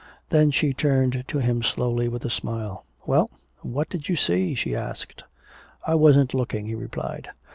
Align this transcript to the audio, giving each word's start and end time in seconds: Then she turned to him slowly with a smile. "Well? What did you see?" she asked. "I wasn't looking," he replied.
Then 0.29 0.49
she 0.49 0.73
turned 0.73 1.25
to 1.27 1.37
him 1.37 1.61
slowly 1.61 2.07
with 2.09 2.25
a 2.25 2.29
smile. 2.31 2.87
"Well? 3.05 3.29
What 3.59 3.87
did 3.87 4.09
you 4.09 4.15
see?" 4.15 4.55
she 4.55 4.75
asked. 4.75 5.25
"I 5.85 5.93
wasn't 5.93 6.33
looking," 6.33 6.65
he 6.65 6.73
replied. 6.73 7.29